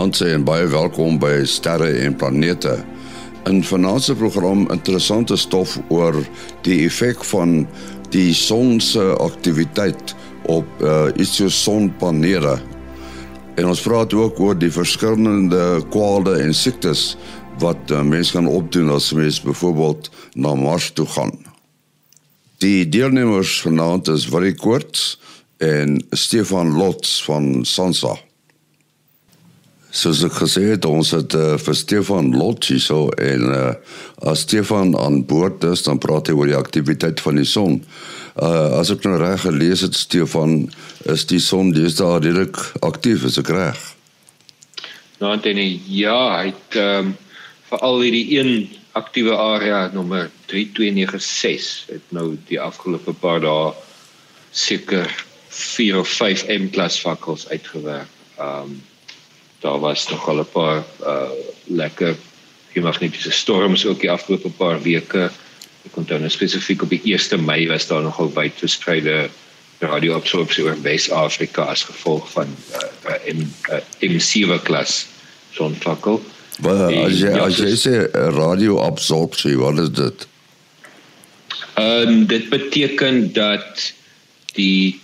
[0.00, 2.78] Goeienaand en baie welkom by Sterre en Planete.
[3.44, 6.16] In vanaand se program interessante stof oor
[6.64, 7.66] die effek van
[8.08, 10.14] die son se aktiwiteit
[10.48, 12.54] op uh, iets soos sonpanele.
[13.60, 17.18] En ons praat ook oor die verskillende kwale en siektes
[17.60, 21.36] wat uh, mense kan opdoen as mens byvoorbeeld na Mars toe gaan.
[22.64, 25.20] Die deelnemers vanaand is Willie Koorts
[25.60, 28.16] en Stefan Lots van Sansa.
[29.90, 33.70] Soos ek gesê het, ons het uh, vir Stefan Lotzi so en uh,
[34.30, 37.80] as Stefan aan boord is, dan praat hy oor die aktiwiteit van die son.
[38.38, 40.68] Uh, as ek nou reg gelees het, Stefan,
[41.10, 43.80] is die son deesdae redelik aktief, is ek reg?
[45.18, 47.10] Nou, Anthony, ja, hy het um,
[47.72, 48.52] veral hierdie een
[48.98, 53.72] aktiewe area nommer 3296 het nou die afgelope paar dae
[54.54, 55.10] seker
[55.50, 58.10] 4 of 5 M klas vakkels uitgewerk.
[58.38, 58.78] Ehm um,
[59.60, 61.30] daar was nog al 'n paar uh
[61.64, 62.16] lekker
[62.72, 65.30] geomagnetiese storms ook die afgelope paar weke.
[65.82, 69.28] Ek onthou nou spesifiek op die 1 Mei was daar nogal wyd verspreide
[69.78, 75.06] radioabsorpsie oor Wes-Afrika as gevolg van uh, uh, M uh, M7 klas
[75.56, 76.20] sonvakkel.
[76.60, 80.26] Wat as jy ja, as jy sê radioabsorpsie, wat is dit?
[81.80, 83.92] Ehm um, dit beteken dat
[84.52, 85.00] die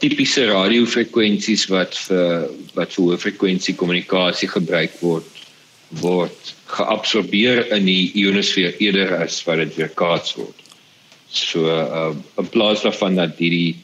[0.00, 5.40] tipiese radiofrekwensies wat vir wat vir hoë frekwensie kommunikasie gebruik word
[6.00, 10.54] word geabsorbeer in die ionosfeer eerder as wat dit weerkaats word.
[11.30, 13.76] So uh, in plaas daarvan dat hierdie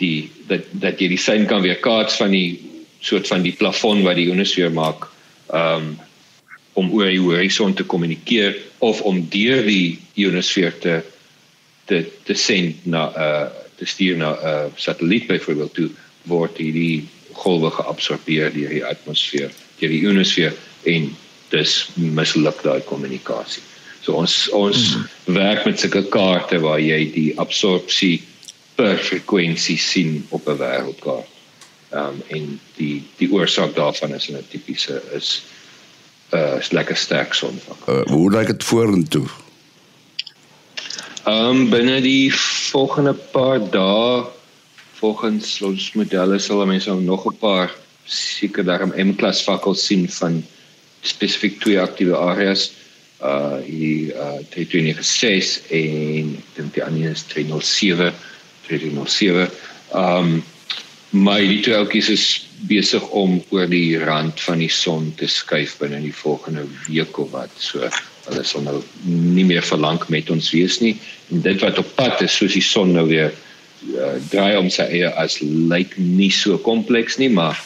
[0.00, 2.60] die dat dat jy die sein kan weerkaats van die
[3.04, 5.08] soort van die plafon wat die ionosfeer maak
[5.56, 5.96] um
[6.78, 8.54] om oor die horison te kommunikeer
[8.86, 11.00] of om deur die ionosfeer te
[11.90, 13.48] te te send na 'n uh,
[13.80, 15.90] te stuur na 'n uh, satelliet byvoorbeeld toe
[16.28, 20.54] word hierdie golwe geabsorbeer deur die atmosfeer, deur die ionosfeer
[20.84, 21.10] en
[21.50, 23.62] dis misluk daai kommunikasie.
[24.04, 25.34] So ons ons mm -hmm.
[25.34, 28.22] werk met sulke kaarte waar jy die absorpsie
[28.74, 31.28] per frekwensie sien op 'n wêreldkaart.
[31.90, 35.42] Ehm um, en die die oorsaak daarvan is 'n tipiese is
[36.32, 37.88] 'n uh, lekker sterk sonvak.
[37.88, 39.26] Uh, hoe lyk dit vorentoe?
[41.28, 42.32] Um, binne die
[42.72, 44.24] volgende paar dae
[44.96, 47.74] volgens ons modelle sal mense nog 'n paar
[48.08, 50.40] seker daarom M-klas vakkels sien van
[51.02, 52.72] spesifiek twee aktiewe areas.
[53.20, 58.14] Uh hier uh 396 en ek dink die ander is 307
[58.68, 59.50] 307
[59.92, 60.42] um
[61.10, 62.26] maar die twee ouetjies is
[62.70, 67.30] besig om oor die rand van die son te skuif binne die volgende week of
[67.30, 67.50] wat.
[67.58, 67.88] So
[68.30, 70.96] hulle sal nou nie meer verlang met ons wees nie.
[71.30, 73.32] En dit wat op pad is soos die son nou weer
[73.94, 77.58] uh, draai om sy eie as lyk nie so kompleks nie maar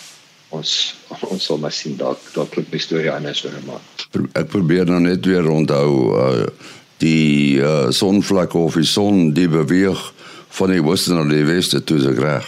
[0.55, 0.95] ons
[1.33, 3.83] ons sal maar sien dalk dalk klink my storie anders oor maar
[4.39, 6.45] ek probeer nou net weer onthou uh,
[7.03, 10.01] die uh, sonvlak of die son die beweeg
[10.55, 12.47] van die ooste na die weste toe se reg?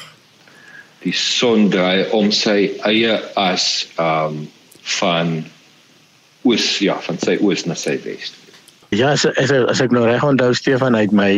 [1.02, 4.44] Die son draai om sy eie as um,
[4.98, 5.40] van
[6.46, 8.34] oos ja van sy oos na sy wes.
[8.94, 11.32] Ja, as as, as ek nou reg onthou Stefan uit my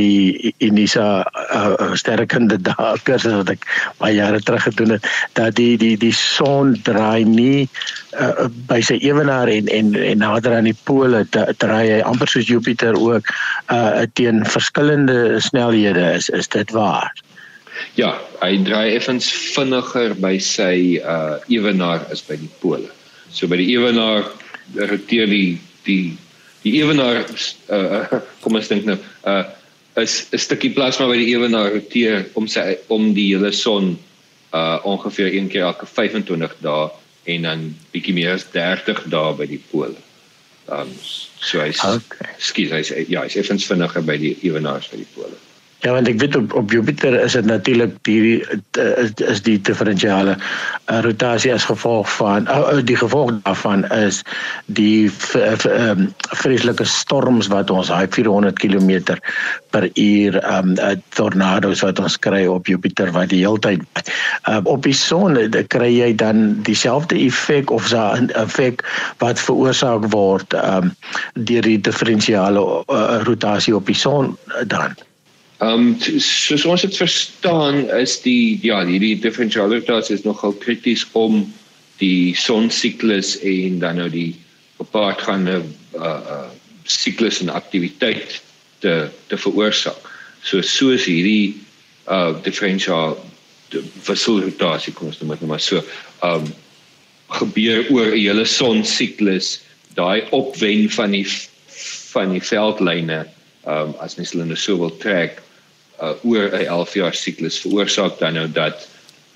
[0.60, 3.64] Unisa uh, sterkende dae kursus wat ek
[4.02, 5.06] baie jare terug gedoen het,
[5.38, 7.64] dat die die die son draai nie
[8.20, 12.50] uh, by sy ewenaar en en en nader aan die pole draai hy amper soos
[12.52, 13.32] Jupiter ook
[13.72, 17.08] uh, teen verskillende snelhede is is dit waar?
[17.96, 22.92] Ja, hy draai effens vinniger by sy uh ewenaar as by die pole.
[23.32, 24.28] So by die ewenaar
[24.74, 26.16] roteer die die
[26.62, 29.44] die ewenaar uh, kom ons dink nou uh
[29.98, 33.96] is 'n stukkie plasma by die ewenaar roteer om sy om die hele son
[34.54, 36.90] uh ongeveer een keer elke 25 dae
[37.34, 39.96] en dan bietjie meer as 30 dae by die pole.
[40.68, 40.92] Um
[41.40, 42.30] so hy's okay.
[42.38, 45.36] skies hy's ja, hy's effens vinniger by die ewenaars by die pole.
[45.80, 50.34] Ja, want ek weet op op Jupiter is dit natuurlik die is, is die diferensiale
[50.34, 54.24] uh, rotasie as gevolg van uh, die gevolg daarvan is
[54.66, 55.06] die
[55.38, 56.08] um,
[56.42, 59.14] vreeslike storms wat ons daai 400 km
[59.70, 60.74] per uur um
[61.14, 63.86] tornado's wat ons kry op Jupiter wat die heeltyd
[64.50, 65.38] uh, op die son
[65.70, 68.82] kry jy dan dieselfde effek of so 'n effek
[69.22, 70.90] wat veroorsaak word um
[71.34, 74.34] deur die diferensiale uh, rotasie op die son
[74.66, 74.98] dan
[75.58, 81.40] Ehm um, soos dit verstaan is die ja, hierdie differentialitasie is nogal krities om
[81.98, 84.36] die sonsiklus en dan nou die
[84.78, 85.62] gepaardgaande
[85.98, 86.46] uh
[86.88, 88.38] siklus en aktiwiteit
[88.80, 90.06] te te veroorsaak.
[90.46, 91.58] So soos hierdie
[92.06, 93.18] uh differential
[94.06, 95.82] wisselrotasie kom ons noem dit maar so.
[96.22, 96.54] Ehm um,
[97.40, 99.58] gebeur oor 'n hele sonsiklus
[99.98, 101.26] daai opwen van die
[102.14, 103.26] van die veldlyne
[103.66, 105.42] um, as mens hulle nou so wil trek
[106.02, 108.88] uh, oor 'n 11 jaar siklus veroorsaak dan nou dat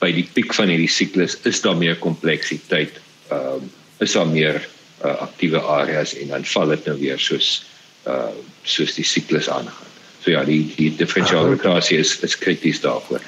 [0.03, 2.99] by die piek van hierdie siklus is daar meer kompleksiteit
[3.33, 4.59] um, is daar meer
[5.05, 7.65] uh, aktiewe areas en dan val dit nou weer soos
[8.07, 9.91] uh, soos die siklus aangaan.
[10.23, 13.23] So ja die die differential rotasie is is krities daarvoor.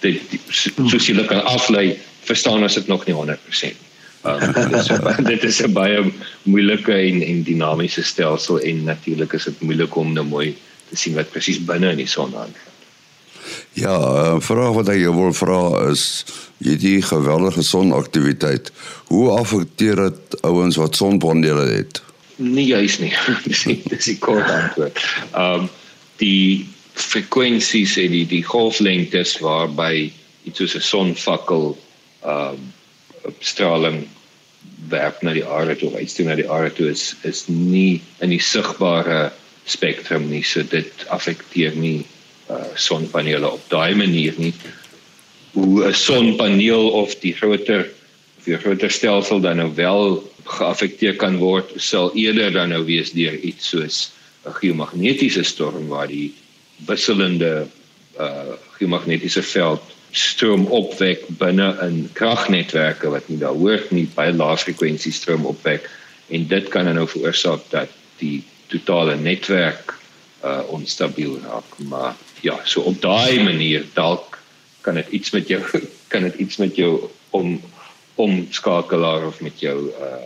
[0.00, 3.88] Dit soos jy kan aflei verstaan as dit nog nie 100%
[4.22, 4.52] Um,
[5.32, 6.12] dit is 'n baie
[6.44, 10.56] moeilike en en dinamiese stelsel en natuurlik is dit moeilik om nou mooi
[10.90, 12.69] te sien wat presies binne in die son aangaan.
[13.72, 16.24] Ja, 'n uh, vraag wat ek wil vra is
[16.58, 18.72] hierdie geweldige sonaktiwiteit,
[19.06, 22.02] hoe affekteer dit ouens wat sonpanele het?
[22.36, 23.12] Nee, juis nie.
[23.48, 24.98] dis nie, dis die kort antwoord.
[25.32, 25.68] Ehm um,
[26.20, 30.10] die frekwensies en die die golflengtes waarby
[30.44, 31.78] iets soos 'n sonvakkel
[32.24, 34.02] ehm um, straling
[34.88, 38.32] werp na die aarde toe, iets toe na die aarde toe is is nie in
[38.34, 39.30] die sigbare
[39.64, 42.04] spektrum nie, so dit affekteer nie
[42.50, 44.54] uh, sonpanele op daai manier nie.
[45.52, 47.90] Hoe 'n sonpaneel of die groter
[48.38, 53.12] of die groter stelsel dan nou wel geaffekteer kan word, sal eerder dan nou wees
[53.12, 54.10] deur iets soos
[54.46, 56.34] 'n geomagnetiese storm waar die
[56.86, 57.66] wisselende
[58.18, 64.56] uh geomagnetiese veld stroom opwek binne in kragnetwerke wat nie daar hoort nie by lae
[64.58, 65.86] frekwensie stroom opwek
[66.34, 68.42] en dit kan dan nou veroorsaak dat die
[68.72, 69.99] totale netwerk
[70.44, 74.38] uh onstabiel raak maar ja so op daai manier dalk
[74.80, 75.62] kan dit iets met jou
[76.12, 77.60] kan dit iets met jou om
[78.14, 80.22] omskakelaar of met jou uh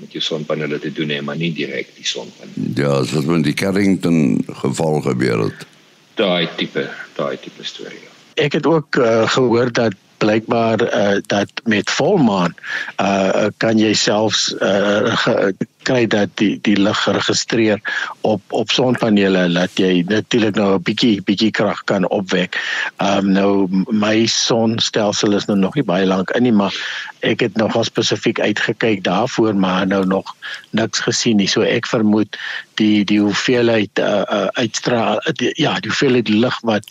[0.00, 3.44] met jou sonpanele te doen hê maar nie direk die sonpanele ja dit het met
[3.44, 5.66] die Carrington geval gebeur het.
[6.14, 6.86] Daai tipe
[7.16, 8.08] daai tipe storie ja.
[8.40, 12.54] Ek het ook uh, gehoor dat blykbaar uh, dat met volmaan
[13.00, 15.48] uh, kan jy selfs uh,
[15.88, 17.80] kry dat die die lig geregistreer
[18.20, 22.58] op op sonpanele laat jy natuurlik nou 'n bietjie bietjie krag kan opwek.
[22.96, 26.74] Ehm um, nou my sonstelsel is nou nog nie baie lank in nie, maar
[27.20, 30.34] ek het nogal spesifiek uitgekyk daarvoor maar nou nog
[30.70, 31.48] niks gesien nie.
[31.48, 32.36] So ek vermoed
[32.80, 36.84] die die hoeveelheid uh, uh, uitstraal die, ja, die hoeveelheid lig wat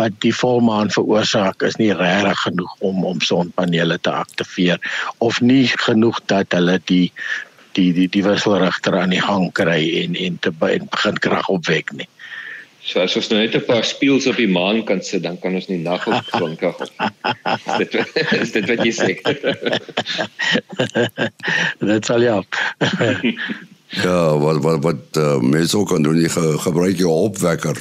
[0.00, 4.80] wat die volmaan veroorsaak is nie regtig genoeg om om sonpanele te aktiveer
[5.18, 7.12] of nie genoeg dat hulle die
[7.72, 12.08] die die die wisselrigter aan die gang kry en en te begin krag opwek nie.
[12.80, 15.54] So as ons nou net 'n paar spieëls op die maan kan sit, dan kan
[15.54, 16.90] ons nie nag op sonkrag op.
[17.78, 17.94] dit
[18.42, 19.12] is dit wat jy sê.
[21.92, 22.42] dit sal ja.
[24.06, 27.76] ja, wat wat wat uh, mense ook kan doen, jy ge, gebruik jou opwekker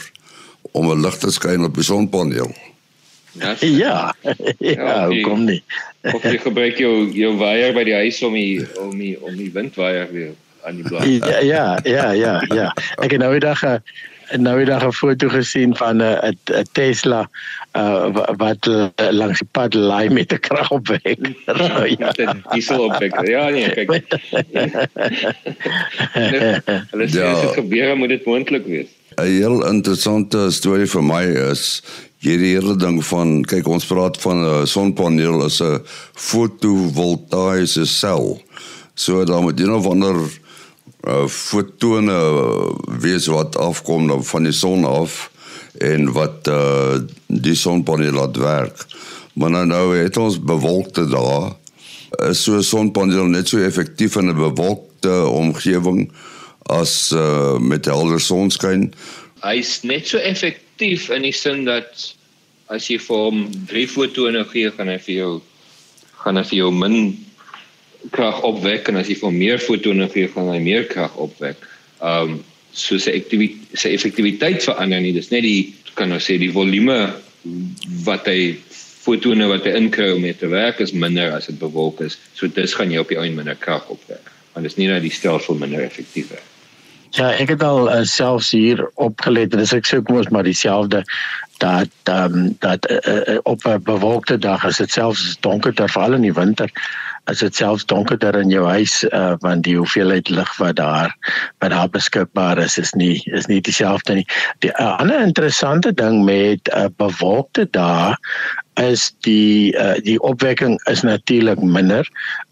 [0.71, 2.51] om 'n lig te skyn op die sonpaneel.
[3.41, 4.13] Ja, ja,
[4.57, 5.63] ja, ja kom nie.
[6.01, 9.51] Of jy gebruik jou jou waier by die huis om die om die om die
[9.53, 10.33] windwaier weer
[10.65, 11.05] aan die blad.
[11.05, 12.69] Ja, ja, ja, ja, ja.
[13.03, 17.29] Ek het nou eendag 'n nou eendag 'n foto gesien van 'n 'n Tesla
[17.77, 18.65] uh wat
[19.11, 21.19] langs die pad lê met 'n kragopwek.
[21.45, 22.13] So, ja,
[22.51, 23.27] diesel opwek.
[23.27, 23.89] Ja, nee, kyk.
[26.91, 28.89] Hulle sê as dit gebeur, moet dit moontlik wees.
[29.17, 31.81] 'n Heel interessante storie vir my is
[32.19, 35.79] hierdie hele ding van kyk ons praat van 'n sonpaneel as 'n
[36.13, 38.41] fotovoltaïese sel.
[38.95, 40.15] So dan moet jy nou wonder
[41.07, 42.19] uh, fotone
[42.99, 45.31] wees wat afkom nou van die son af
[45.79, 48.85] en wat uh, die sonpaneel laat werk.
[49.33, 51.55] Maar nou, nou het ons bewolkte dae.
[52.29, 56.11] Is so 'n sonpaneel net so effektief in 'n bewolkte omgewing
[56.67, 58.93] as uh, met helder sonskyn?
[59.41, 62.13] Hy's net so effektief effektief in die sin dat
[62.71, 65.31] as jy vir hom drie fotone gee, gaan hy vir jou
[66.23, 67.17] gaan hy vir jou min
[68.15, 71.59] krag opwek en as jy vir meer fotone gee, gaan hy meer krag opwek.
[71.99, 72.39] Um
[72.71, 75.11] so sy aktiwiteit sy effektiwiteit verander nie.
[75.11, 77.11] Dis net die kan ons sê die volume
[78.05, 81.99] wat hy fotone wat hy inkry om mee te werk is minder as dit bewolk
[82.05, 82.15] is.
[82.37, 84.31] So dis gaan jy op die einde minder krag opwek.
[84.53, 86.48] Want dit is nie dat die stelsel minder effektief is.
[87.17, 90.45] Ja, ek het al uh, selfs hier opgelet en dis ek sê kom ons maar
[90.45, 91.03] dieselfde
[91.59, 92.99] dat um, dat uh,
[93.35, 96.69] uh, op 'n bewolkte dag is dit selfs donkerder veral in die winter
[97.29, 101.15] as dit selfs donkerder in jou huis uh, want die hoeveelheid lig wat daar
[101.59, 104.27] wat daar beskikbaar is is nie is nie dieselfde nie.
[104.59, 108.17] Die uh, ander interessante ding met 'n uh, bewolkte dag
[108.79, 112.07] is die uh, die opwekking is natuurlik minder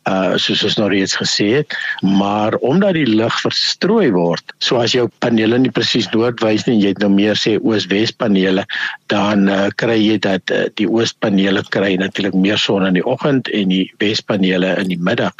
[0.07, 4.95] uh soos ons nou reeds gesê het maar omdat die lig verstrooi word so as
[4.95, 8.63] jou panele nie presies noordwys nie jy het nou meer sê oos-wes panele
[9.11, 13.49] dan uh, kry jy dat uh, die oospanele kry natuurlik meer son in die oggend
[13.55, 15.35] en die wespanele in die middag.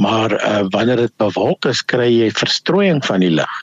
[0.00, 3.60] Maar uh, wanneer dit bewolk is kry jy verstrooiing van die lig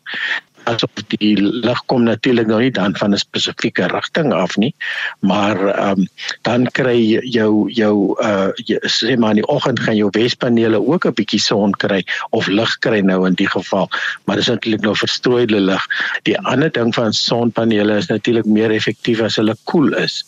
[0.67, 4.73] asof die lig kom natuurlik nou nie dan van 'n spesifieke rigting af nie
[5.19, 6.07] maar ehm um,
[6.41, 8.49] dan kry jou jou uh
[8.97, 12.77] sê maar in die oggend gaan jou wespanele ook 'n bietjie son kry of lig
[12.79, 13.89] kry nou in die geval
[14.25, 15.83] maar dis natuurlik nou verstrooide lig.
[16.23, 20.23] Die ander ding van sonpanele is natuurlik meer effektief as hulle koel is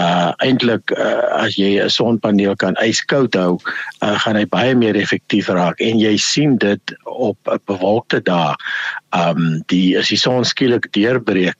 [0.00, 3.58] uh eintlik uh, as jy 'n sonpaneel kan yskoud hou
[4.02, 8.56] uh, gaan hy baie meer effektief raak en jy sien dit op 'n bewolkte dag
[9.14, 11.54] um die as die son skielik deurbreek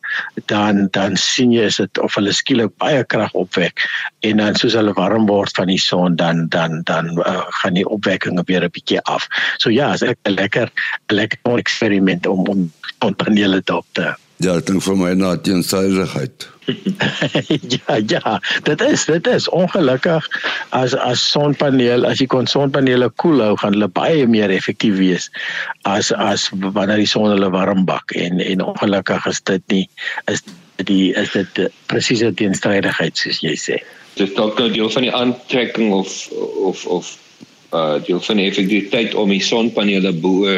[0.50, 3.84] dan dan sien jy is dit of hulle skielik baie krag opwek
[4.26, 7.86] en dan soos hulle warm word van die son dan dan dan uh, gaan die
[7.86, 9.28] opwekking weer 'n bietjie af.
[9.58, 10.70] So ja, is 'n lekker
[11.08, 14.16] lekker eksperiment om om panele te opte.
[14.42, 16.48] Ja, ek dink vir my na teenstrydigheid.
[17.76, 20.26] ja, ja, dit is dit is ongelukkig
[20.70, 25.28] as as sonpaneel, as jy kon sonpanele koel hou, gaan hulle baie meer effektief wees
[25.86, 29.84] as as wanneer die son hulle warm bak en en ongelukkig is dit nie
[30.32, 30.42] is
[30.88, 33.78] die is dit presiese teenstrydigheid soos jy sê.
[34.18, 36.16] Dit dalk nou deel van die aantrekking of
[36.70, 37.12] of of
[37.74, 40.48] uh deel van die effektiwiteit om die sonpanele bo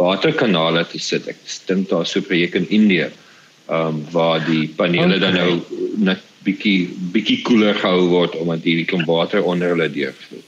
[0.00, 1.28] waterkanale te sit.
[1.28, 3.10] Ek dink daar so 'n projek in Indië
[3.70, 5.18] ehm um, waar die panele okay.
[5.18, 5.50] dan nou
[6.08, 10.42] net bietjie bietjie koeler gehou word omdat hierdie kom water onder hulle deurvloei.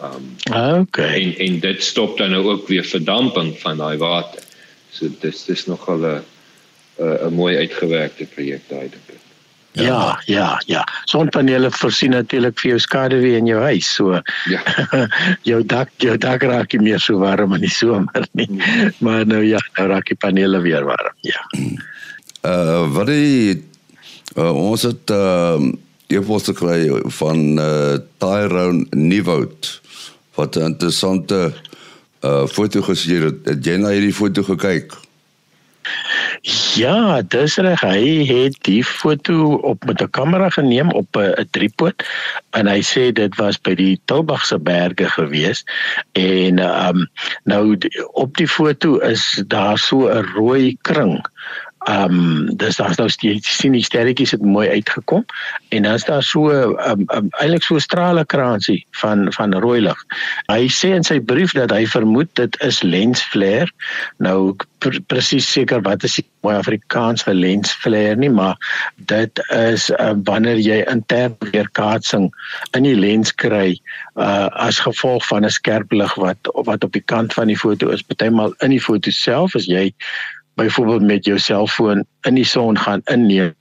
[0.00, 1.12] Ehm um, okay.
[1.20, 4.42] En en dit stop dan nou ook weer verdamping van daai water.
[4.90, 6.22] So dis dis nogal 'n
[6.98, 9.27] 'n mooi uitgewerkte projek daai dink ek.
[9.78, 10.62] Ja, ja, ja.
[10.66, 10.82] ja.
[11.04, 13.88] Sonpanele voorsien natuurlik vir jou skaduwee in jou huis.
[13.94, 14.20] So
[14.50, 14.62] ja.
[15.50, 18.48] jou dak, jou dak raak nie meer so warm in die somer nie.
[18.50, 18.92] Mm.
[19.04, 21.14] Maar nou ja, nou raak die panele weer warm.
[21.26, 21.42] Ja.
[22.42, 23.64] Uh wat die
[24.36, 25.58] uh, ons het uh
[26.08, 26.88] epos gekry
[27.20, 29.74] van uh Tyrone Nieuwoud
[30.38, 31.52] wat 'n interessante
[32.24, 33.44] uh foto gesien het.
[33.44, 34.94] Het jy na hierdie foto gekyk?
[36.74, 37.80] Ja, dis reg.
[37.80, 42.04] Hy het die foto op met 'n kamera geneem op 'n driepoot
[42.50, 45.64] en hy sê dit was by die Tilbagse berge gewees
[46.12, 47.08] en ehm um,
[47.44, 47.78] nou
[48.12, 51.20] op die foto is daar so 'n rooi kring
[51.88, 55.24] Ehm um, dis daar's nou sien die sterretjies het mooi uitgekom
[55.68, 60.02] en dan is daar so um, um, eintlik so strale kraansie van van rooi lig.
[60.52, 63.72] Hy sê in sy brief dat hy vermoed dit is lens flare.
[64.20, 64.52] Nou
[64.84, 68.60] pr presies seker wat is mooi Afrikaans vir lens flare nie, maar
[69.10, 72.28] dit is uh, wanneer jy intern weerkaatsing
[72.76, 73.78] in die lens kry
[74.20, 77.88] uh, as gevolg van 'n skerp lig wat wat op die kant van die foto
[77.96, 78.04] is.
[78.04, 79.88] Partymal in die foto self as jy
[80.58, 83.54] byvoorbeeld met jou selfoon in die son gaan inneem,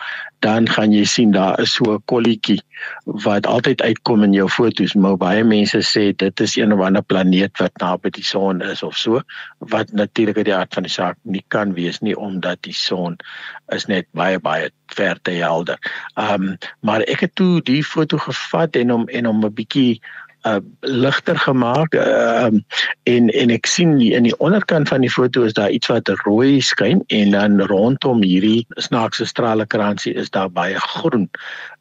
[0.46, 2.62] dan gaan jy sien daar is so 'n kolletjie
[3.06, 4.94] wat altyd uitkom in jou fotos.
[4.94, 8.84] Maar baie mense sê dit is een of ander planeet wat naby die son is
[8.84, 9.22] of so,
[9.58, 13.18] wat natuurlik uit die aard van die saak nie kan wees nie omdat die son
[13.70, 15.78] is net baie baie ver te helder.
[16.16, 20.02] Ehm um, maar ek het toe die foto gevat en hom en hom 'n bietjie
[20.48, 22.52] uh ligter gemaak uh,
[23.04, 26.62] en en ek sien in die onderkant van die foto is daar iets wat rooi
[26.62, 31.30] skyn en dan rondom hierdie snaakse straalekransie is daar baie groen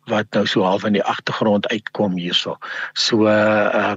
[0.07, 2.57] wat nou so half in die agtergrond uitkom hierso.
[2.95, 3.95] So uh,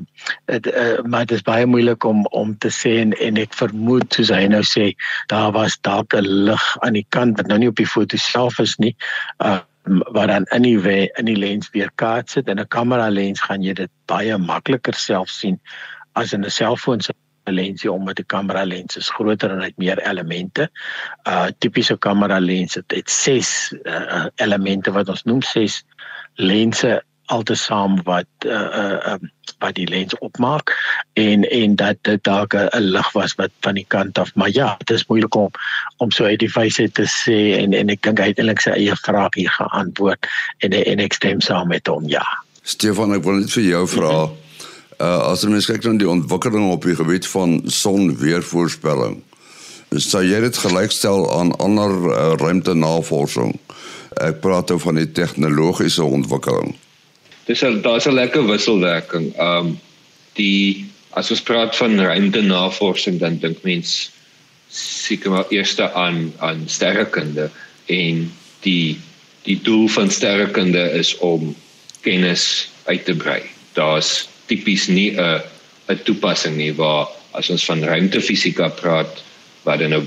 [0.49, 4.13] het, uh maar dit is baie moeilik om om te sê en, en ek vermoed
[4.13, 4.91] soos hy nou sê
[5.33, 8.59] daar was dalk 'n lig aan die kant wat nou nie op die foto self
[8.59, 8.95] is nie.
[9.37, 9.59] Uh
[10.15, 13.41] wat dan in die we, in die lens weer kaats sit en 'n kamera lens
[13.41, 15.59] gaan jy dit baie makliker self sien
[16.13, 17.13] as in 'n selfoon se
[17.51, 20.69] lensie omdat 'n kamera lens is groter en hy het meer elemente.
[21.27, 25.83] Uh tipiese kamera lens het, het 6 uh, elemente wat ons noem 6
[26.35, 29.17] lense altesaam wat uh uh
[29.59, 30.73] wat die lens opmaak
[31.13, 34.75] en en dat dit dalk 'n lig was wat van die kant af maar ja
[34.77, 35.51] dit is moeilik om
[35.97, 38.69] om so uit die wyse te sê en en ek dink hy het eintlik sy
[38.69, 42.25] eie vraag hier geantwoord en en ek stem saam met hom ja.
[42.63, 44.29] Stefan ek wil net vir jou vra
[44.99, 49.23] uh as ons kyk na die ontwikkeling op die gebied van sonweervoorspelling
[49.97, 53.55] sou jy dit gelykstel aan ander uh, ruimtenavorsing?
[54.21, 56.75] Ek praat oor van die tegnologiese ontwikkeling
[57.49, 59.33] dis 'n daar's 'n lekker wisselwerking.
[59.41, 59.79] Um
[60.37, 60.85] die
[61.17, 64.11] as ons praat van ruimtenavorsing dan dink mens
[64.69, 67.49] seker maar eers aan aan sterrekunde
[67.85, 68.99] en die
[69.43, 71.55] die doel van sterrekunde is om
[72.01, 73.41] kennis uit te brei.
[73.73, 75.41] Daar's tipies nie 'n
[75.89, 79.23] 'n toepassing nie waar as ons van ruimtefisika praat
[79.63, 80.03] wat dan nou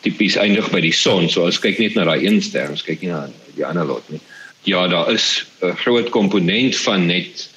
[0.00, 1.28] tipies eindig by die son.
[1.28, 4.06] So as kyk net na daai een ster, ons kyk nie na die ander lot
[4.10, 4.20] nie.
[4.66, 7.50] Ja, daar is 'n groot komponent van net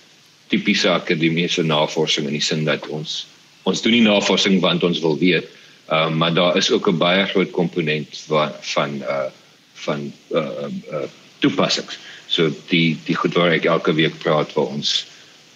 [0.47, 3.25] tipiese akademiese navorsing in die sin dat ons
[3.63, 5.47] ons doen nie navorsing want ons wil weet,
[5.89, 9.29] uh, maar daar is ook 'n baie groot komponent van van uh
[9.73, 11.07] van uh, uh
[11.39, 11.97] toepassings.
[12.27, 15.05] So die die goed waar ek elke week praat waar ons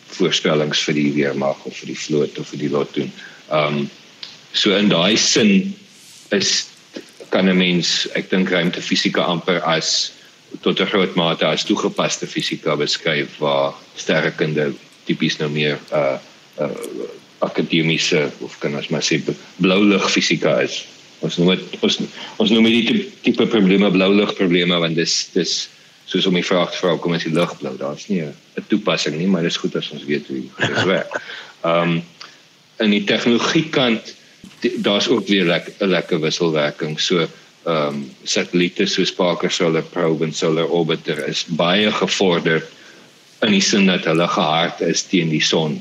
[0.08, 3.14] voorspellings vir die weermag of vir die vloot of vir die lot doen.
[3.52, 3.90] Um
[4.54, 5.76] so in daai sin
[6.30, 6.66] is
[7.30, 10.12] kan 'n mens ek dink ruimtefisika amper as
[10.64, 14.74] tot 'n groot mate as toegepaste fisika beskryf waar sterrekunde
[15.06, 16.18] tipies nou meer uh
[16.60, 16.72] uh
[17.44, 19.20] akademiese of kan ons maar sê
[19.60, 20.86] blou lig fisika is.
[21.20, 22.00] Ons noem dit ons
[22.38, 25.70] ons noem dit tipe probleme blou lig probleme want dis dis
[26.06, 27.76] soos om die vraag te vra kom as die lig blou.
[27.78, 31.22] Daar's nie 'n toepassing nie, maar dit is goed as ons weet hoe dit werk.
[31.64, 32.04] Ehm um,
[32.80, 34.16] in die tegnologie kant
[34.84, 37.00] daar's ook weer 'n lekker, lekker wisselwerking.
[37.00, 37.28] So
[37.64, 42.68] ehm um, satelliete soos Parker Solar Probe en Solar Orbiter is baie gevorderd
[43.42, 45.80] in die sin dat hulle gehard is teen die son.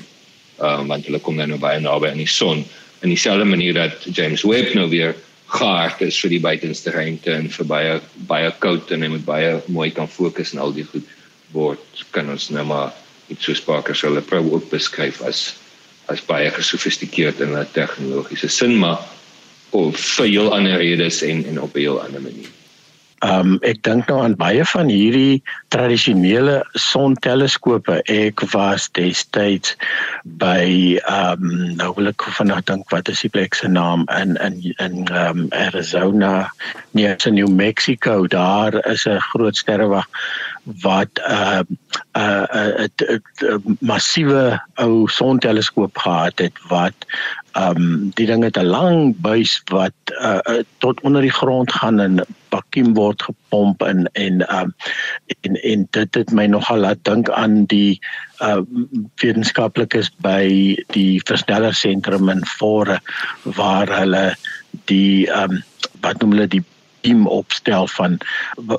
[0.60, 2.64] Ehm um, want hulle kom nou baie naby aan die son
[3.02, 5.14] in dieselfde manier dat James Webb nou weer
[5.46, 7.96] gehard is vir die buitenste ruimte en vir baie
[8.28, 11.08] baie koud en hy moet baie mooi kan fokus en al die goed
[11.52, 12.94] word kan ons nou maar
[13.32, 15.42] iets so Parker Solar Probe ook beskryf as
[16.10, 19.02] as baie gesofistikeerd in 'n tegnologiese sin maar
[19.72, 22.20] of vir heel ander redes en en op 'n heel ander
[23.22, 23.40] manier.
[23.40, 28.02] Um ek dink nou aan baie van hierdie tradisionele sonteleskope.
[28.10, 29.76] Ek was destyds
[30.24, 34.74] by um nou wil ek vanaand dink wat is die plek se naam in in
[34.78, 36.50] in um Arizona,
[36.92, 38.26] nee, in New Mexico.
[38.26, 40.06] Daar is 'n groot sterrewag
[40.82, 41.66] wat 'n
[42.16, 43.18] uh, 'n uh,
[43.54, 46.94] 'n massiewe ou sonteleskoop gehad het wat
[47.52, 51.72] ehm um, die ding het 'n lang buis wat uh, uh, tot onder die grond
[51.72, 54.72] gaan en vakuum word gepomp en en um,
[55.40, 58.00] en en dit het my nogal laat dink aan die
[58.42, 58.60] uh
[59.22, 62.98] wetenskaplikes by die versneller sentrum in Fore
[63.58, 64.26] waar hulle
[64.90, 65.62] die um,
[66.02, 66.64] wat noem hulle die
[67.02, 68.18] team opstel van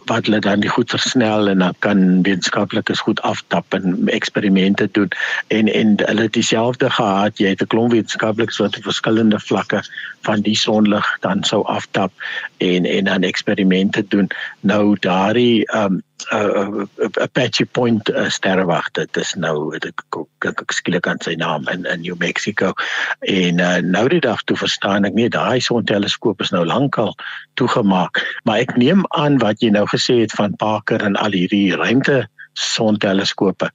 [0.07, 5.11] wat hulle dan die goed versnel en dan kan wetenskaplikes goed aftap en eksperimente doen.
[5.47, 9.83] En en hulle het dieselfde gehad jy het 'n klomp wetenskaplikes wat op verskillende vlakke
[10.21, 12.11] van die sonlig dan sou aftap
[12.57, 14.27] en en dan eksperimente doen.
[14.59, 16.85] Nou daardie um 'n uh,
[17.21, 20.03] Apache Point uh, sterrewag dit is nou ek
[20.47, 22.73] ek skielik aan sy naam in in New Mexico.
[23.19, 27.15] En uh, nou die dag toe verstaan ek nie daai sonteleskoop is nou lankal
[27.59, 28.12] toegemaak
[28.43, 32.23] maar ek neem aan wat jy nou gesê het van Parker en al hierdie ruimte
[32.53, 33.71] sonteleskope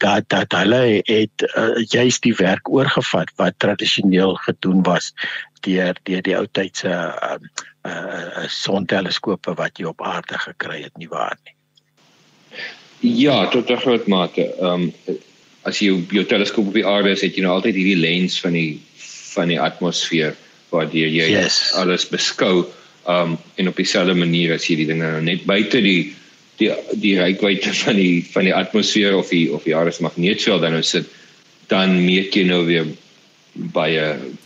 [0.00, 5.12] dat dat hulle het uh, juist die werk oorgevat wat tradisioneel gedoen was
[5.60, 7.36] deur deur die ou tydse uh,
[7.84, 11.56] uh, sonteleskope wat jy op aarde gekry het nie waar nie
[13.02, 14.54] Ja, tot 'n groot mate.
[14.60, 15.18] Ehm um,
[15.62, 18.80] as jy jou teleskoop op die aarde het jy nou altyd hierdie lens van die
[19.34, 20.34] van die atmosfeer
[20.70, 21.72] waardeur jy yes.
[21.74, 22.66] alles beskou.
[23.06, 26.12] Um, en op dieselfde manier as jy die dinge nou net buite die
[26.60, 26.70] die
[27.02, 30.76] die reikwyte van die van die atmosfeer of die of die aarde se magneetveld dan
[30.76, 31.08] nou sit,
[31.72, 32.86] dan meet jy nou weer
[33.74, 34.04] baie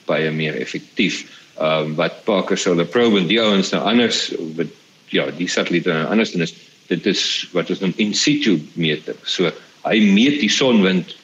[0.09, 1.25] baie meer effektief.
[1.61, 4.73] Ehm um, wat Parker Solar Probe en die ouens nou anders met
[5.13, 6.55] ja, die satelliete nou anders doen is
[6.89, 9.19] dit is wat ons noem in situ meting.
[9.25, 9.51] So
[9.87, 11.15] hy meet die sonwind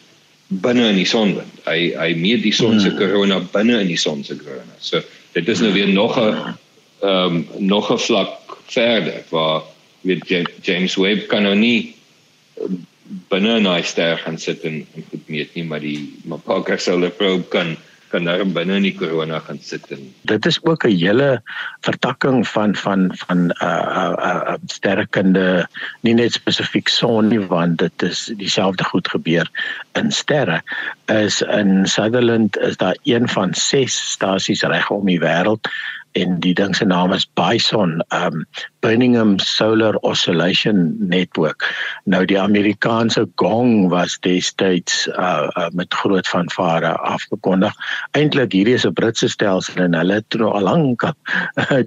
[0.62, 1.60] binne in die sonwind.
[1.66, 2.98] Hy hy meet die son se hmm.
[3.00, 4.76] korona binne in die son se korona.
[4.80, 6.58] So dit is nou weer nog 'n
[7.02, 9.62] ehm um, nog 'n vlak verder waar
[10.00, 11.94] weet James Webb kan nou nie
[13.28, 17.10] binne 'n ster gaan sit en, en goed meet nie, maar die maar Parker Solar
[17.10, 17.76] Probe kan
[18.12, 21.42] kan daar binne in die korona gaan sit en dit is ook 'n hele
[21.80, 25.68] vertakking van van van 'n uh, uh, uh, sterrekunde
[26.00, 29.48] nie net spesifiek son nie want dit is dieselfde goed gebeur
[29.92, 30.62] in sterre.
[31.06, 35.68] Is in Sutherland is daar een van 6 stasies reg om die wêreld
[36.12, 38.04] en die ding se naam is Bison.
[38.08, 38.46] Um
[38.82, 41.62] Birmingham Solar Oscillation Network.
[42.04, 47.76] Nou die Amerikaanse gong was destyds uh, uh met groot fanfare afgekondig.
[48.18, 51.12] Eintlik hierdie is 'n Britse stelsel en hulle het nou al lank uh,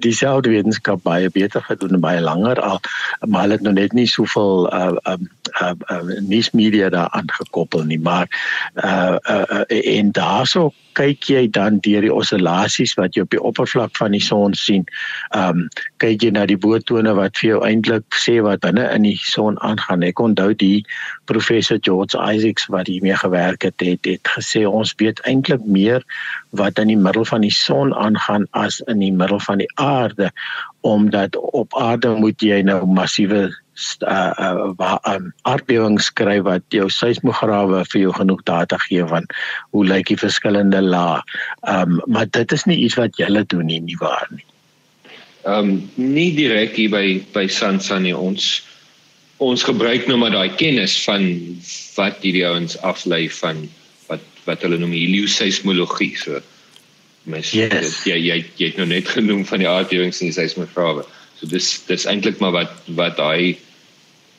[0.06, 2.80] dieselfde wetenskap baie beter gedoen en baie langer al,
[3.28, 5.28] maar hulle het nou net nie soveel uh um
[5.60, 8.26] uh, uh, nuusmedia daar aangekoppel nie, maar
[8.74, 13.42] uh, uh, uh en daarso kyk jy dan deur die oscillasies wat jy op die
[13.42, 14.86] oppervlak van die son sien.
[15.36, 15.66] Um,
[16.02, 19.18] kyk jy na die boot fotone wat vir jou eintlik sê wat binne in die
[19.18, 20.04] son aangaan.
[20.06, 20.84] Ek onthou die
[21.26, 26.04] professor George Isaacs wat hiermee gewerk het, het het gesê ons weet eintlik meer
[26.50, 30.30] wat in die middel van die son aangaan as in die middel van die aarde
[30.86, 33.50] omdat op aarde moet jy nou massiewe
[34.06, 39.26] uh uh um, aardbewings skryf wat jou seismograwe vir jou genoeg data gee van
[39.74, 41.20] hoe lyk die verskillende lae.
[41.68, 44.46] Um maar dit is nie iets wat julle doen nie, nie waar nie.
[45.46, 47.04] Um nie direk hier by
[47.34, 48.64] by Sansa nie ons
[49.38, 51.26] ons gebruik nou maar daai kennis van
[51.96, 53.66] wat hierdie ouens aflei van
[54.08, 56.14] wat wat hulle noem helioseismologie.
[56.18, 56.40] So
[57.30, 58.00] mens yes.
[58.06, 61.04] jy jy jy het nou net genoem van die aardbewings en die seismograwe.
[61.38, 63.56] So dis dis eintlik maar wat wat daai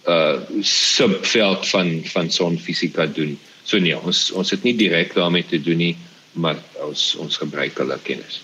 [0.08, 3.38] uh subveld van van sonfisika doen.
[3.68, 5.96] So nee, ons ons het nie direk daarmee te doen nie,
[6.34, 8.42] maar ons ons gebruik hulle kennis.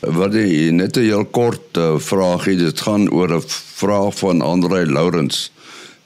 [0.00, 3.42] Wat jy net 'n heel kort uh, vraagie, dit gaan oor 'n
[3.76, 5.52] vraag van Andre Lourens.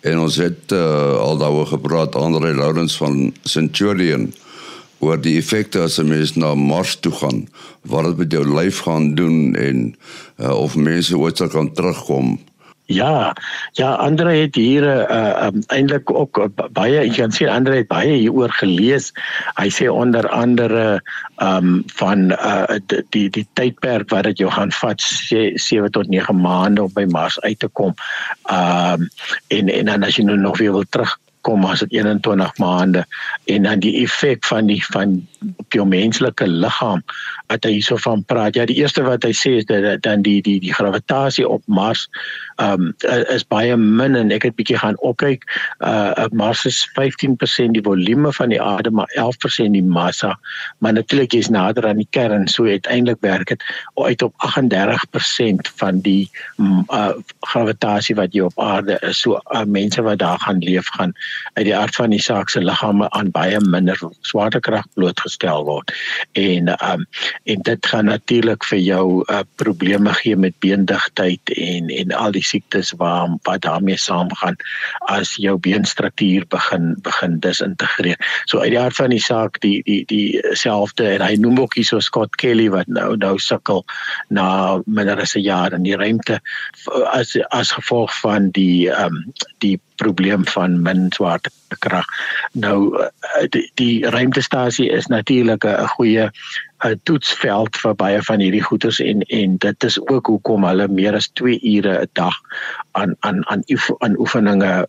[0.01, 4.35] En ons het uh, al daaroor gepraat Andre Lourens van Centurion
[4.99, 7.49] oor die effekte as 'n mens na Mars toe gaan,
[7.83, 9.97] wat dit met jou lyf gaan doen en
[10.41, 12.39] uh, of mense ooit sal kan terugkom.
[12.87, 13.33] Ja,
[13.73, 17.89] ja, Andre het hier uh um, eintlik ook uh, baie, jy kan sien Andre het
[17.89, 19.09] baie hieroor gelees.
[19.57, 21.01] Hy sê onder andere
[21.41, 22.77] um van uh
[23.17, 27.41] die die tydperk wat dit jou gaan vat 7 tot 9 maande om by Mars
[27.41, 27.97] uit te kom.
[28.53, 29.09] Um
[29.49, 33.05] en en dan as jy nou nog weer wil terug kom as dit 21 maande
[33.53, 35.21] en dan die effek van die van
[35.57, 37.01] op jou menslike liggaam
[37.53, 38.57] wat hy hierso van praat.
[38.57, 42.09] Ja, die eerste wat hy sê is dat dan die die die gravitasie op Mars
[42.09, 42.93] ehm um,
[43.33, 45.47] is baie min en ek het bietjie gaan opkyk.
[45.81, 50.35] Uh Mars is 15% die volume van die aarde, maar 11% die massa.
[50.79, 53.63] Maar natuurlik is nader aan die kern, so uiteindelik werk dit
[53.95, 59.21] uit op 38% van die uh gravitasie wat jy op aarde is.
[59.21, 61.13] So uh, mense wat daar gaan leef gaan
[61.55, 65.93] uit die aard van die saak se liggame aan baie minder swaartekrag blootgestel word.
[66.33, 67.07] En ehm um,
[67.45, 72.44] en dit gaan natuurlik vir jou uh, probleme gee met beendigtheid en en al die
[72.45, 74.57] siektes waar wat daarmee saamgaan
[75.13, 78.19] as jou beenstruktuur begin begin disintegreer.
[78.47, 82.01] So uit die aard van die saak die die dieselfde en hy noem ook hierso
[82.05, 83.85] Scott Kelly wat nou nou sukkel
[84.29, 86.41] na minder as 'n jaar in die ruimte
[87.13, 92.07] as as gevolg van die ehm um, die probleem van min swaartekrag.
[92.53, 96.31] Nou eh, die, die ruimtestasie is natuurlik 'n goeie
[96.85, 101.15] 'n toetsveld vir baie van hierdie goeters en en dit is ook hoekom hulle meer
[101.15, 102.35] as 2 ure 'n dag
[102.93, 103.63] aan aan aan
[103.99, 104.89] aan oefeninge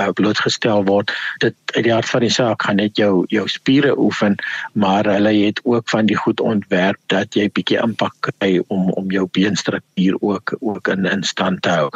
[0.00, 1.12] uh, blootgestel word.
[1.38, 4.36] Dit uit die hart van die saak gaan net jou jou spiere oefen,
[4.72, 9.10] maar hulle het ook van die goed ontwerp dat jy bietjie impak kry om om
[9.10, 11.88] jou beenstruktuur ook ook in in stand te hou.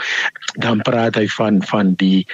[0.58, 2.26] Dan praat hy van van die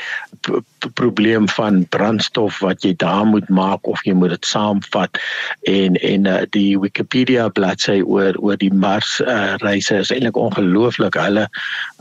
[0.94, 5.18] probleem van brandstof wat jy daar moet maak of jy moet dit saamvat
[5.70, 11.16] en en uh, die Wikipedia bladsy oor oor die Mars uh, reise is eintlik ongelooflik.
[11.18, 11.48] Hulle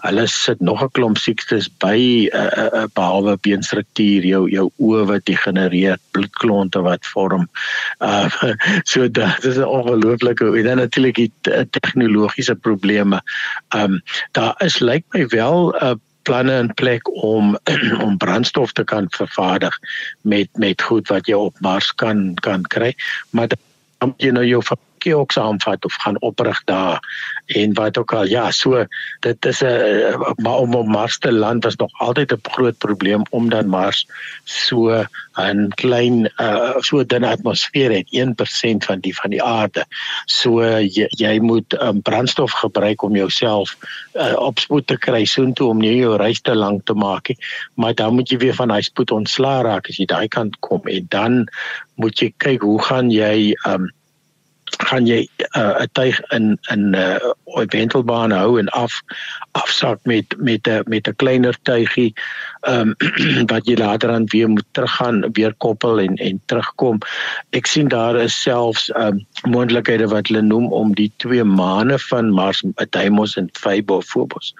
[0.03, 5.25] hulle sit nog 'n klomp siektes by uh, uh, behalwe beenstruktuur, jou jou oë wat
[5.29, 7.47] degenereer, bloedklonte wat vorm.
[8.03, 8.29] Uh
[8.91, 11.31] so dit is 'n ongelooflike en dan natuurlik die
[11.69, 13.21] tegnologiese probleme.
[13.75, 17.57] Um daar is lyk my wel 'n uh, planne in plek om
[18.05, 19.79] om brandstof te kan vervaardig
[20.21, 22.93] met met goed wat jy op Mars kan kan kry
[23.29, 24.61] maar dan jy nou jou
[25.03, 26.99] bietjie ook saamvat of gaan oprig daar
[27.45, 28.25] en wat ook al.
[28.25, 28.85] Ja so
[29.19, 33.21] dit is 'n maar om op Mars te land was nog altyd 'n groot probleem
[33.29, 34.07] omdat Mars
[34.43, 35.05] so
[35.37, 39.85] 'n klein uh, so dun atmosfeer het 1% van die van die aarde.
[40.25, 43.75] So jy, jy moet um, brandstof gebruik om jouself
[44.13, 47.37] uh, op spoed te kry soontoe om nie jou reis te lank te maak nie.
[47.73, 50.81] Maar dan moet jy weer van hy spoed ontslaa raak as jy daai kant kom.
[50.85, 51.47] En dan
[51.95, 53.89] moet jy kyk hoe gaan jy um,
[54.77, 59.01] gaan jy 'n uh, tuig in in 'n uh, wentelbaan hou en af
[59.51, 62.13] afsak met met 'n met 'n kleiner tuigie
[62.61, 66.97] ehm um, wat jy later dan weer moet teruggaan weer koppel en en terugkom.
[67.49, 71.99] Ek sien daar is selfs ehm um, moontlikhede wat hulle noem om die twee maane
[71.99, 74.53] van Mars, Deimos en Phobos Phobos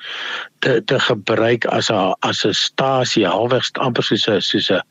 [0.60, 4.82] te te gebruik as 'n as 'n stasie halfweg amper soos soos 'n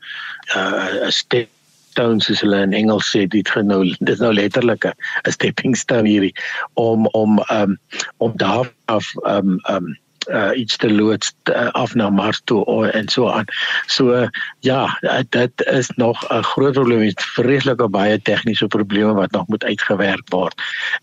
[0.55, 1.52] 'n step
[1.93, 6.33] stone soos hulle in Engels sê dit nou dis nou letterlik 'n stepping stone hierdie
[6.73, 7.77] om om um,
[8.17, 9.93] om daar af um um
[10.29, 13.45] uh, iets te loods uh, af na Mars toe uh, en so aan.
[13.87, 14.27] So uh,
[14.59, 19.63] ja, dit is nog 'n groot probleem, is vreeslike baie tegniese probleme wat nog moet
[19.63, 20.53] uitgewerk word.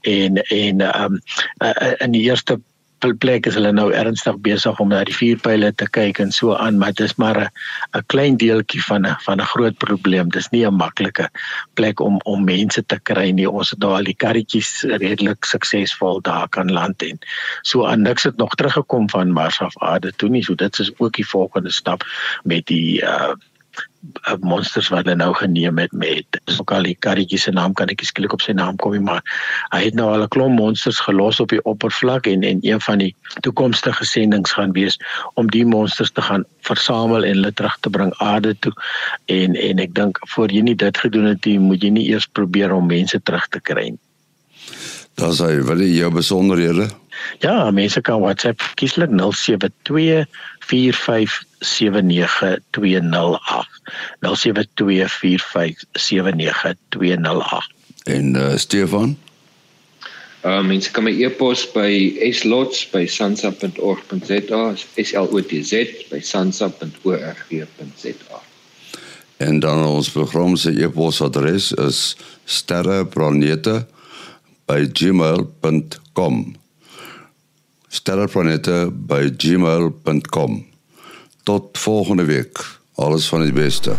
[0.00, 1.20] En en um
[1.58, 2.60] uh, in die eerste
[3.20, 6.78] plek is hulle nou ernstig besig om na die vuurpyle te kyk en so aan,
[6.78, 7.48] maar dit is maar 'n
[7.98, 10.28] 'n klein deeltjie van 'n van 'n groot probleem.
[10.28, 11.28] Dis nie 'n maklike
[11.74, 13.50] plek om om mense te kry nie.
[13.50, 17.18] Ons het die karretjies redelik suksesvol daar kan land en
[17.62, 20.44] so aan niks het nog teruggekom van Mars af aarde toe nie.
[20.44, 22.04] So dit is ook die volgende stap
[22.44, 23.34] met die uh
[24.40, 28.00] monsters wat hulle nou geneem het met ook al die karretjie se naam kan ek
[28.04, 29.20] skielik op sy naam kom nie maar
[29.74, 32.98] hy het nou al 'n klomp monsters gelos op die oppervlak en en een van
[32.98, 34.98] die toekomstige sendinge gaan wees
[35.34, 38.72] om die monsters te gaan versamel en hulle terug te bring aarde toe.
[39.26, 42.26] En en ek dink voor jy nie dit gedoen het jy moet jy nie eers
[42.26, 44.02] probeer om mense terug te kry nie.
[45.20, 46.88] Dan sê wil jy jou besonderhede
[47.38, 50.26] Ja, mense kan WhatsApp kieslik 072
[50.60, 50.66] 4579208.
[54.20, 54.26] 072457928.
[58.04, 59.18] En uh, Stefan?
[60.40, 65.72] Uh mense kan my e-pos by slots@sansa.org.za, s l o t z
[66.08, 68.40] by sansa.org.za.
[69.36, 72.16] En dan ons program se e-posadres is
[77.90, 80.66] sterreplanete@gmail.com sterreplanete@gmail.com
[81.42, 82.78] tot volgende week.
[82.94, 83.96] Alles van die beste